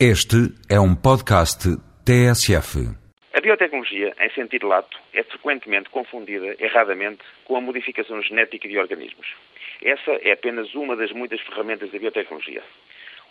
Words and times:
Este 0.00 0.50
é 0.68 0.80
um 0.80 0.92
podcast 0.92 1.68
TSF. 2.04 2.82
A 3.32 3.40
biotecnologia, 3.40 4.12
em 4.18 4.30
sentido 4.30 4.66
lato, 4.66 4.98
é 5.12 5.22
frequentemente 5.22 5.88
confundida, 5.88 6.56
erradamente, 6.58 7.22
com 7.44 7.56
a 7.56 7.60
modificação 7.60 8.20
genética 8.20 8.66
de 8.68 8.76
organismos. 8.76 9.24
Essa 9.80 10.10
é 10.20 10.32
apenas 10.32 10.74
uma 10.74 10.96
das 10.96 11.12
muitas 11.12 11.40
ferramentas 11.42 11.92
da 11.92 11.98
biotecnologia. 12.00 12.64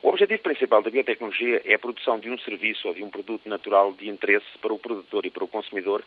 O 0.02 0.08
objetivo 0.08 0.42
principal 0.42 0.82
da 0.82 0.90
biotecnologia 0.90 1.62
é 1.66 1.74
a 1.74 1.80
produção 1.80 2.18
de 2.18 2.30
um 2.30 2.38
serviço 2.38 2.88
ou 2.88 2.94
de 2.94 3.04
um 3.04 3.10
produto 3.10 3.50
natural 3.50 3.92
de 3.92 4.08
interesse 4.08 4.48
para 4.62 4.72
o 4.72 4.80
produtor 4.80 5.26
e 5.26 5.30
para 5.30 5.44
o 5.44 5.50
consumidor 5.50 6.02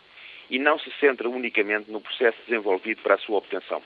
e 0.49 0.59
não 0.59 0.79
se 0.79 0.91
centra 0.99 1.29
unicamente 1.29 1.91
no 1.91 2.01
processo 2.01 2.39
desenvolvido 2.47 3.03
para 3.03 3.17
a 3.17 3.19
sua 3.19 3.37
obtenção. 3.37 3.83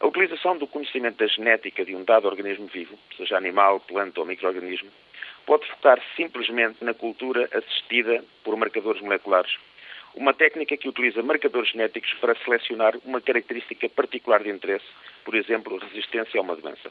A 0.00 0.06
utilização 0.06 0.56
do 0.56 0.66
conhecimento 0.66 1.18
da 1.18 1.26
genética 1.26 1.84
de 1.84 1.94
um 1.94 2.02
dado 2.02 2.26
organismo 2.26 2.66
vivo, 2.66 2.98
seja 3.18 3.36
animal, 3.36 3.80
planta 3.80 4.18
ou 4.18 4.24
microorganismo, 4.24 4.88
pode 5.44 5.66
focar 5.66 6.00
simplesmente 6.16 6.82
na 6.82 6.94
cultura 6.94 7.46
assistida 7.52 8.24
por 8.42 8.56
marcadores 8.56 9.02
moleculares, 9.02 9.54
uma 10.14 10.32
técnica 10.32 10.74
que 10.74 10.88
utiliza 10.88 11.22
marcadores 11.22 11.70
genéticos 11.70 12.14
para 12.14 12.34
selecionar 12.36 12.96
uma 13.04 13.20
característica 13.20 13.90
particular 13.90 14.42
de 14.42 14.48
interesse, 14.48 14.86
por 15.22 15.34
exemplo, 15.34 15.76
resistência 15.76 16.40
a 16.40 16.42
uma 16.42 16.56
doença. 16.56 16.90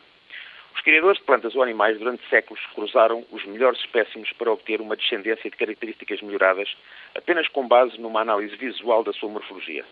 Os 0.79 0.83
criadores 0.85 1.17
de 1.17 1.25
plantas 1.25 1.55
ou 1.55 1.61
animais 1.61 1.99
durante 1.99 2.25
séculos 2.29 2.65
cruzaram 2.73 3.25
os 3.31 3.43
melhores 3.43 3.81
espécimes 3.81 4.31
para 4.31 4.49
obter 4.49 4.79
uma 4.79 4.95
descendência 4.95 5.49
de 5.49 5.57
características 5.57 6.21
melhoradas 6.21 6.73
apenas 7.13 7.49
com 7.49 7.67
base 7.67 7.99
numa 7.99 8.21
análise 8.21 8.55
visual 8.55 9.03
da 9.03 9.11
sua 9.11 9.27
morfologia. 9.27 9.83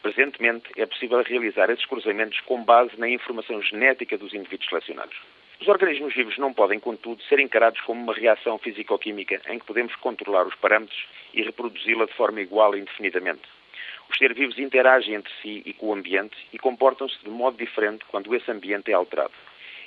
Presentemente, 0.00 0.70
é 0.76 0.86
possível 0.86 1.20
realizar 1.24 1.68
esses 1.70 1.84
cruzamentos 1.86 2.38
com 2.42 2.62
base 2.62 2.92
na 2.98 3.08
informação 3.08 3.60
genética 3.60 4.16
dos 4.16 4.32
indivíduos 4.32 4.68
selecionados. 4.68 5.16
Os 5.60 5.66
organismos 5.66 6.14
vivos 6.14 6.38
não 6.38 6.54
podem, 6.54 6.78
contudo, 6.78 7.20
ser 7.24 7.40
encarados 7.40 7.80
como 7.80 8.00
uma 8.00 8.14
reação 8.14 8.58
físico-química 8.58 9.42
em 9.48 9.58
que 9.58 9.66
podemos 9.66 9.96
controlar 9.96 10.46
os 10.46 10.54
parâmetros 10.54 11.04
e 11.34 11.42
reproduzi-la 11.42 12.04
de 12.04 12.14
forma 12.14 12.40
igual 12.40 12.76
indefinidamente. 12.76 13.42
Os 14.08 14.16
seres 14.16 14.36
vivos 14.36 14.56
interagem 14.56 15.14
entre 15.14 15.32
si 15.42 15.64
e 15.66 15.72
com 15.72 15.88
o 15.88 15.94
ambiente 15.94 16.36
e 16.52 16.58
comportam-se 16.60 17.18
de 17.24 17.28
modo 17.28 17.56
diferente 17.56 18.04
quando 18.08 18.32
esse 18.36 18.48
ambiente 18.48 18.92
é 18.92 18.94
alterado. 18.94 19.34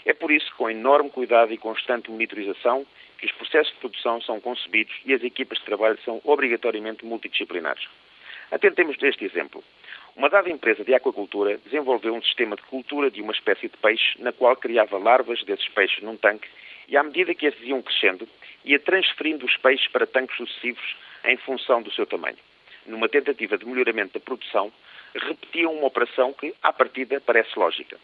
É 0.05 0.13
por 0.13 0.31
isso, 0.31 0.51
com 0.55 0.69
enorme 0.69 1.09
cuidado 1.09 1.53
e 1.53 1.57
constante 1.57 2.09
monitorização, 2.09 2.85
que 3.17 3.25
os 3.27 3.31
processos 3.33 3.71
de 3.73 3.79
produção 3.79 4.21
são 4.21 4.39
concebidos 4.39 4.93
e 5.05 5.13
as 5.13 5.23
equipas 5.23 5.59
de 5.59 5.65
trabalho 5.65 5.99
são 6.03 6.19
obrigatoriamente 6.23 7.05
multidisciplinares. 7.05 7.87
Atentemos 8.51 8.97
deste 8.97 9.23
exemplo. 9.23 9.63
Uma 10.15 10.29
dada 10.29 10.49
empresa 10.49 10.83
de 10.83 10.93
aquacultura 10.93 11.57
desenvolveu 11.59 12.13
um 12.13 12.21
sistema 12.21 12.55
de 12.55 12.63
cultura 12.63 13.09
de 13.09 13.21
uma 13.21 13.31
espécie 13.31 13.69
de 13.69 13.77
peixe 13.77 14.21
na 14.21 14.33
qual 14.33 14.55
criava 14.57 14.97
larvas 14.97 15.43
desses 15.43 15.67
peixes 15.69 16.03
num 16.03 16.17
tanque 16.17 16.49
e, 16.87 16.97
à 16.97 17.03
medida 17.03 17.33
que 17.33 17.45
esses 17.45 17.61
iam 17.61 17.81
crescendo, 17.81 18.27
ia 18.65 18.79
transferindo 18.79 19.45
os 19.45 19.55
peixes 19.57 19.87
para 19.87 20.05
tanques 20.05 20.35
sucessivos 20.35 20.97
em 21.23 21.37
função 21.37 21.81
do 21.81 21.91
seu 21.91 22.05
tamanho. 22.05 22.37
Numa 22.85 23.07
tentativa 23.07 23.57
de 23.57 23.65
melhoramento 23.65 24.13
da 24.13 24.19
produção, 24.19 24.71
repetiam 25.15 25.73
uma 25.73 25.87
operação 25.87 26.33
que, 26.33 26.53
à 26.61 26.73
partida, 26.73 27.21
parece 27.21 27.57
lógica. 27.57 27.97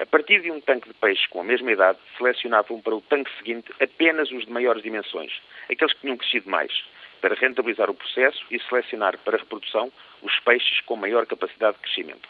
A 0.00 0.06
partir 0.06 0.40
de 0.42 0.50
um 0.52 0.60
tanque 0.60 0.88
de 0.88 0.94
peixe 0.94 1.28
com 1.28 1.40
a 1.40 1.44
mesma 1.44 1.72
idade, 1.72 1.98
selecionavam 2.16 2.80
para 2.80 2.94
o 2.94 3.00
tanque 3.00 3.36
seguinte 3.36 3.72
apenas 3.80 4.30
os 4.30 4.44
de 4.44 4.52
maiores 4.52 4.80
dimensões, 4.80 5.32
aqueles 5.68 5.92
que 5.92 6.02
tinham 6.02 6.16
crescido 6.16 6.48
mais, 6.48 6.72
para 7.20 7.34
rentabilizar 7.34 7.90
o 7.90 7.94
processo 7.94 8.44
e 8.48 8.60
selecionar 8.60 9.18
para 9.18 9.38
reprodução 9.38 9.90
os 10.22 10.38
peixes 10.38 10.80
com 10.82 10.94
maior 10.94 11.26
capacidade 11.26 11.78
de 11.78 11.82
crescimento. 11.82 12.28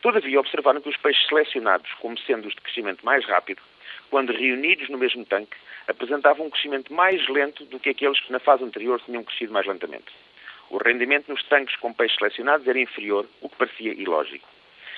Todavia, 0.00 0.38
observaram 0.38 0.80
que 0.80 0.88
os 0.88 0.96
peixes 0.98 1.26
selecionados 1.26 1.92
como 1.94 2.16
sendo 2.20 2.46
os 2.46 2.54
de 2.54 2.60
crescimento 2.60 3.04
mais 3.04 3.24
rápido, 3.26 3.60
quando 4.08 4.32
reunidos 4.32 4.88
no 4.88 4.96
mesmo 4.96 5.24
tanque, 5.24 5.56
apresentavam 5.88 6.46
um 6.46 6.50
crescimento 6.50 6.94
mais 6.94 7.28
lento 7.28 7.64
do 7.64 7.80
que 7.80 7.90
aqueles 7.90 8.20
que 8.20 8.30
na 8.30 8.38
fase 8.38 8.62
anterior 8.62 9.00
tinham 9.04 9.24
crescido 9.24 9.52
mais 9.52 9.66
lentamente. 9.66 10.12
O 10.70 10.78
rendimento 10.78 11.28
nos 11.28 11.42
tanques 11.42 11.74
com 11.74 11.92
peixes 11.92 12.16
selecionados 12.18 12.68
era 12.68 12.78
inferior, 12.78 13.26
o 13.40 13.48
que 13.48 13.56
parecia 13.56 13.92
ilógico. 13.94 14.48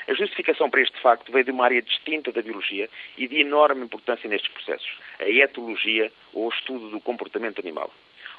A 0.08 0.14
justificação 0.14 0.68
para 0.68 0.80
este 0.80 0.98
facto 1.00 1.30
veio 1.30 1.44
de 1.44 1.52
uma 1.52 1.64
área 1.64 1.80
distinta 1.80 2.32
da 2.32 2.42
biologia 2.42 2.88
e 3.16 3.28
de 3.28 3.40
enorme 3.40 3.84
importância 3.84 4.28
nestes 4.28 4.50
processos, 4.50 4.98
a 5.20 5.28
etologia 5.28 6.12
ou 6.32 6.46
o 6.46 6.50
estudo 6.50 6.90
do 6.90 7.00
comportamento 7.00 7.60
animal. 7.60 7.92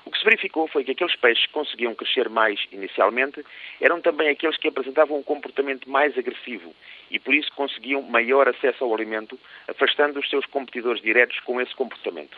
O 0.05 0.11
que 0.11 0.17
se 0.17 0.25
verificou 0.25 0.67
foi 0.67 0.83
que 0.83 0.91
aqueles 0.91 1.15
peixes 1.15 1.45
que 1.45 1.53
conseguiam 1.53 1.95
crescer 1.95 2.27
mais 2.27 2.59
inicialmente 2.71 3.43
eram 3.79 4.01
também 4.01 4.27
aqueles 4.29 4.57
que 4.57 4.67
apresentavam 4.67 5.17
um 5.17 5.23
comportamento 5.23 5.89
mais 5.89 6.17
agressivo 6.17 6.75
e 7.09 7.17
por 7.17 7.33
isso 7.33 7.51
conseguiam 7.53 8.01
maior 8.01 8.49
acesso 8.49 8.83
ao 8.83 8.93
alimento, 8.93 9.39
afastando 9.67 10.19
os 10.19 10.29
seus 10.29 10.45
competidores 10.45 11.01
diretos 11.01 11.39
com 11.41 11.61
esse 11.61 11.73
comportamento. 11.73 12.37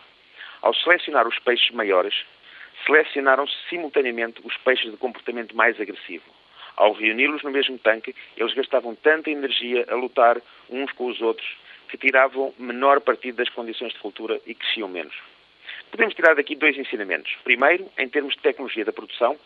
Ao 0.62 0.72
selecionar 0.74 1.26
os 1.26 1.38
peixes 1.40 1.70
maiores, 1.72 2.14
selecionaram-se 2.84 3.56
simultaneamente 3.68 4.40
os 4.44 4.56
peixes 4.58 4.90
de 4.90 4.96
comportamento 4.96 5.56
mais 5.56 5.80
agressivo. 5.80 6.35
Ao 6.76 6.92
reuni-los 6.92 7.42
no 7.42 7.50
mesmo 7.50 7.78
tanque, 7.78 8.14
eles 8.36 8.52
gastavam 8.54 8.94
tanta 8.94 9.30
energia 9.30 9.86
a 9.88 9.94
lutar 9.94 10.40
uns 10.68 10.92
com 10.92 11.06
os 11.06 11.20
outros 11.20 11.46
que 11.88 11.96
tiravam 11.96 12.52
menor 12.58 13.00
partido 13.00 13.36
das 13.36 13.48
condições 13.48 13.92
de 13.92 13.98
cultura 13.98 14.40
e 14.46 14.54
cresciam 14.54 14.88
menos. 14.88 15.14
Podemos 15.90 16.14
tirar 16.14 16.34
daqui 16.34 16.54
dois 16.54 16.76
ensinamentos. 16.76 17.32
Primeiro, 17.44 17.88
em 17.96 18.08
termos 18.08 18.34
de 18.34 18.42
tecnologia 18.42 18.84
da 18.84 18.92
produção, 18.92 19.38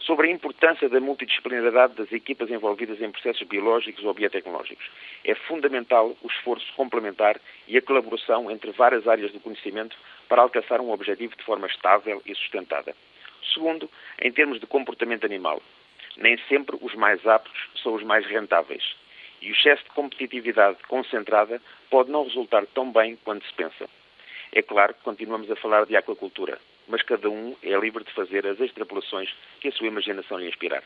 sobre 0.00 0.28
a 0.28 0.30
importância 0.30 0.88
da 0.88 1.00
multidisciplinaridade 1.00 1.94
das 1.94 2.12
equipas 2.12 2.50
envolvidas 2.50 3.00
em 3.00 3.10
processos 3.10 3.46
biológicos 3.46 4.04
ou 4.04 4.14
biotecnológicos. 4.14 4.88
É 5.24 5.34
fundamental 5.34 6.16
o 6.22 6.26
esforço 6.28 6.72
complementar 6.76 7.40
e 7.66 7.76
a 7.76 7.82
colaboração 7.82 8.50
entre 8.50 8.70
várias 8.70 9.08
áreas 9.08 9.32
do 9.32 9.40
conhecimento 9.40 9.96
para 10.28 10.42
alcançar 10.42 10.80
um 10.80 10.92
objetivo 10.92 11.34
de 11.36 11.42
forma 11.42 11.66
estável 11.66 12.22
e 12.24 12.34
sustentada. 12.34 12.94
Segundo, 13.52 13.90
em 14.20 14.30
termos 14.30 14.60
de 14.60 14.66
comportamento 14.66 15.24
animal, 15.24 15.60
nem 16.16 16.38
sempre 16.48 16.76
os 16.80 16.94
mais 16.94 17.26
aptos 17.26 17.68
são 17.82 17.94
os 17.94 18.02
mais 18.02 18.26
rentáveis. 18.26 18.96
E 19.40 19.50
o 19.50 19.52
excesso 19.52 19.84
de 19.84 19.90
competitividade 19.90 20.78
concentrada 20.88 21.60
pode 21.90 22.10
não 22.10 22.24
resultar 22.24 22.66
tão 22.66 22.90
bem 22.90 23.16
quanto 23.24 23.46
se 23.46 23.52
pensa. 23.54 23.88
É 24.52 24.62
claro 24.62 24.94
que 24.94 25.02
continuamos 25.02 25.50
a 25.50 25.56
falar 25.56 25.84
de 25.86 25.96
aquacultura, 25.96 26.58
mas 26.88 27.02
cada 27.02 27.28
um 27.28 27.54
é 27.62 27.76
livre 27.78 28.04
de 28.04 28.12
fazer 28.12 28.46
as 28.46 28.58
extrapolações 28.60 29.34
que 29.60 29.68
a 29.68 29.72
sua 29.72 29.86
imaginação 29.86 30.38
lhe 30.38 30.48
inspirar. 30.48 30.82